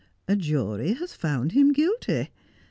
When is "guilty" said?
1.73-2.31